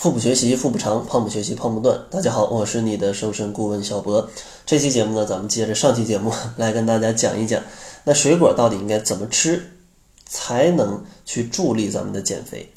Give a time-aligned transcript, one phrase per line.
[0.00, 2.06] 腹部学习腹部长，胖不学习胖不断。
[2.10, 4.30] 大家好，我是你的瘦身顾问小博。
[4.64, 7.62] 这期节目呢，咱们接着上期节目来跟大家讲一讲，
[8.04, 9.62] 那水果到底应该怎么吃，
[10.24, 12.72] 才能去助力咱们的减肥？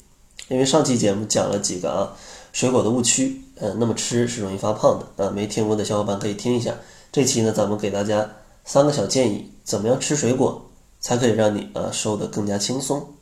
[0.48, 2.12] 因为上期节目讲了几个啊
[2.52, 6.74] 水果的误区，呃，那么吃是容易发胖的啊，没听过的小伙伴可以听一下。
[7.10, 8.30] 这期呢，咱们给大家
[8.66, 10.70] 三个小建议，怎么样吃水果
[11.00, 13.13] 才可以让你啊瘦得更加轻松。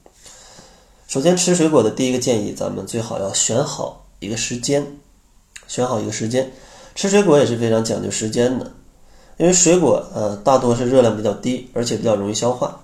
[1.13, 4.97] 首先，吃水果的第一个建议，咱们最好要选好一个时间，
[5.69, 6.51] 选好一个时间。
[6.95, 8.73] 吃水果也是非常讲究时间的，
[9.37, 12.81] 因为水果呃大多是热量比较低，而且比较容易消化，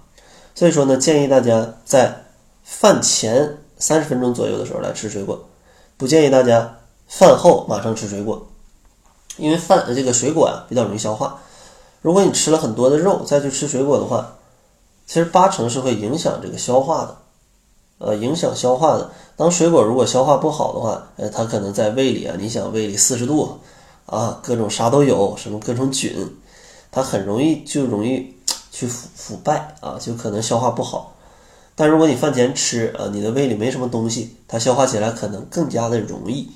[0.54, 2.26] 所以说呢，建议大家在
[2.62, 5.48] 饭前三十分钟左右的时候来吃水果，
[5.96, 8.46] 不建议大家饭后马上吃水果，
[9.38, 11.40] 因为饭这个水果啊比较容易消化。
[12.02, 14.36] 如果你吃了很多的肉再去吃水果的话，
[15.06, 17.16] 其实八成是会影响这个消化的。
[17.98, 19.10] 呃，影响消化的。
[19.36, 23.58] 当水果如果消化不好的话，呃，它可能在胃里啊，你想胃里四十度
[24.06, 26.36] 啊，各种啥都有，什么各种菌，
[26.90, 28.34] 它很容易就容易
[28.70, 31.14] 去腐腐败啊，就可能消化不好。
[31.74, 36.50] 但如果你饭前吃啊，你的胃里没什么东西，它消化起来可能更加的容易。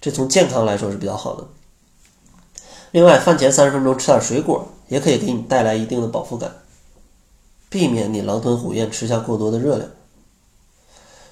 [0.00, 1.44] 这从健康来说是比较好的。
[2.90, 6.52] 另外，饭前三十分钟吃点水果，也可以给你带来一定的饱腹感，
[7.68, 9.88] 避免你狼吞虎咽吃下过多的热量。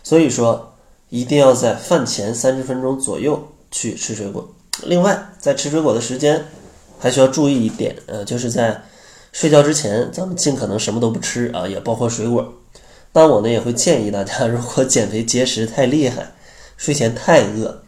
[0.06, 0.72] 所以说，
[1.08, 4.48] 一定要在饭前三十分钟左右去吃水果。
[4.84, 6.44] 另外，在吃水果的时间，
[6.96, 8.80] 还需要注意一点，呃，就是在
[9.32, 12.54] 睡觉之前，咱们尽可能什么都不吃啊，也包括水果。
[13.12, 16.24] 但我呢也会建议大家， 如果减肥节食太厉害，
[16.76, 17.82] 睡前太饿，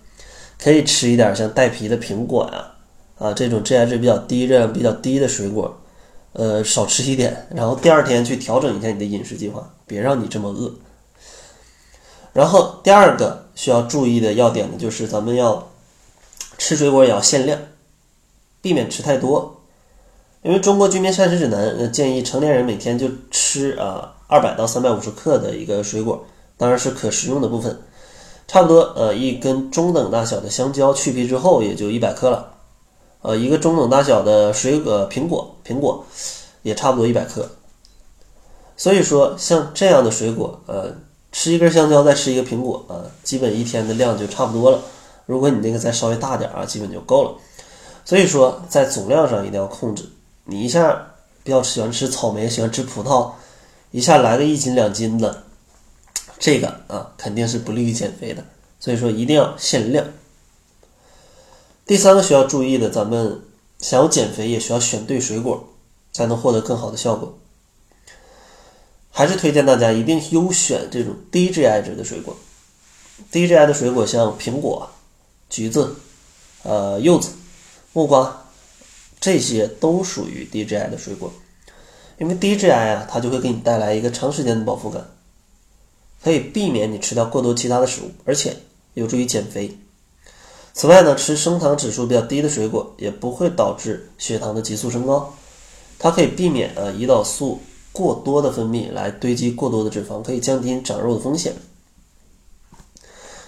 [0.61, 2.73] 可以吃一点像带皮的苹果呀，
[3.19, 5.81] 啊，这种 GI 值比较低、热量比较低的水果，
[6.33, 10.75] 呃，少吃一点，然后第二天去调整一下你的饮食计划，别让你这么饿。
[12.39, 15.71] 然后第二个需要注意的要点呢，就是咱们要
[16.57, 17.59] 吃水果也要限量，
[18.63, 19.61] 避免吃太多。
[20.43, 26.25] 因为中国居民膳食指南建议成年人每天就吃啊二百到三百五十克的一个水果，
[26.57, 27.77] 当然是可食用的部分，
[28.47, 32.55] 差不多呃一根中等大小的香蕉去皮之后也就一百克了，
[33.23, 36.07] 呃一个中等大小的水果苹果苹果
[36.63, 37.51] 也差不多一百克。
[38.77, 40.95] 所以说像这样的水果呃。
[41.31, 44.81] 吃一根香蕉，再吃一个苹果啊，基本一天的量就差不多了。
[45.27, 47.35] 如果你那个再稍微大点啊，基本就够了。
[48.05, 50.09] 所以说，在总量上一定要控制。
[50.45, 53.31] 你一下比较喜欢吃草莓，喜欢吃葡萄，
[53.91, 55.45] 一下来个一斤两斤的，
[56.39, 58.43] 这个啊肯定是不利于减肥的。
[58.81, 60.07] 所以说一定要限量。
[61.85, 63.43] 第三个需要注意的，咱们
[63.79, 65.69] 想要减肥也需要选对水果，
[66.13, 67.39] 才能获得更好的效果。
[69.19, 72.37] 还是推荐大家一定优选这种低 GI 值的水果。
[73.33, 74.89] 低 GI 的水果像苹果、
[75.51, 75.97] 橘子、
[76.63, 77.31] 呃柚子、
[77.93, 78.45] 木瓜，
[79.19, 81.33] 这些都属于低 GI 的水果。
[82.19, 85.05] 因为低 GI 啊，它就会给你带来一个长时间的饱腹感，
[86.23, 88.57] 可以避免你吃到过多其他的食物，而且
[88.95, 89.77] 有助于减肥。
[90.75, 95.35] 此外呢，吃升糖指数比较低的水果也不会导致血糖的急速升高，
[95.99, 97.61] 它可以避免呃胰岛素。
[97.99, 101.53] 过多的分泌来堆积过多的脂肪，可以降低长肉的风险。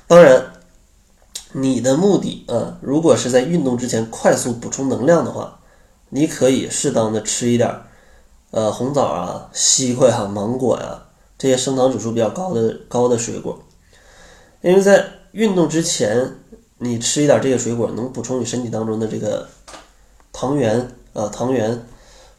[0.09, 0.55] 当然，
[1.53, 5.61] 你的目的啊，如果是在运动之前快速补充能量的话，
[6.09, 7.73] 你可以适当的吃一点，
[8.51, 11.05] 呃，红枣啊、西瓜呀、芒果呀
[11.39, 13.57] 这些升糖指数比较高的高的水果，
[14.63, 16.39] 因为在运动之前，
[16.79, 19.47] 你吃一点这些水果，能补充你身体当中的这个
[20.33, 21.87] 糖原啊，糖原。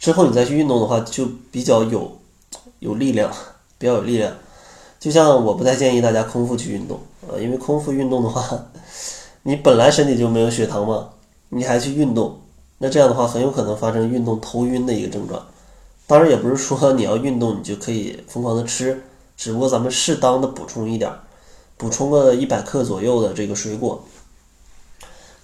[0.02, 2.12] 之后你再去运动的话，就比较有
[2.80, 3.32] 有力量，
[3.78, 4.34] 比较有力量。
[5.00, 8.66] 就像我不太建议大家空腹去运动，呃，因为空腹运动的话，
[9.44, 11.10] 你本来身体就没有血糖嘛，
[11.50, 12.36] 你还去运动，
[12.80, 15.46] 那这样的话很有可能发生运动头晕的一个症状。
[16.08, 19.04] 当然也不是说你要运动你就可以疯狂的吃，
[19.38, 21.12] 只不过咱们适当的补充一点，
[21.78, 24.04] 补充个一百克左右的这个水果，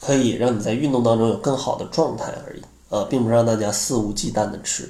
[0.02, 2.62] 可以让你在运动当中有更好的状态而已。
[2.90, 4.90] 呃，并不是让大家肆无忌惮的吃，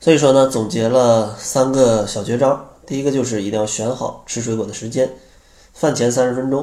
[0.00, 2.64] 所以说呢，总结了三个小绝招。
[2.86, 5.10] 第一个就是一定要选好吃水果的时间，
[5.74, 6.62] 饭前三十分钟；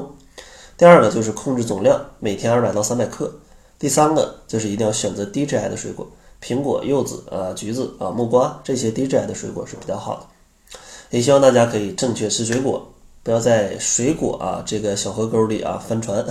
[0.76, 3.26] 第二个就是控制总量，每天二百到三百克；
[3.78, 6.06] 第三个就是一定要选择低 GI 的水果，
[6.42, 10.26] 苹果、柚子、啊橘子、啊木瓜这些低 GI 的水果是比较好的。
[11.10, 12.92] 也希望大家可以正确吃水果，
[13.22, 16.26] 不要在水果啊这个小河沟里啊翻船。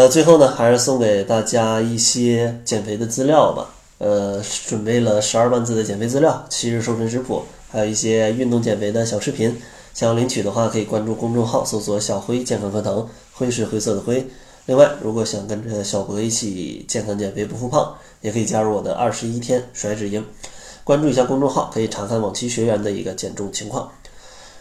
[0.00, 3.68] 呃，最后呢，还是送给大家一些减肥的资料吧。
[3.98, 9.60] 呃，准备了十二万字的减肥资料，七日瘦身食谱，还有一些运动减肥的小视频，
[9.92, 14.26] 想要领取的话，可以关注公众号，搜索“小辉健康课堂”，辉是灰色的灰。
[14.64, 20.24] 另外，如果想跟着小博一起健康减肥不复胖，也可以加入我的二十一天甩脂营。
[20.82, 23.92] 关注一下公众号，可以查看往期学员的一个减重情况。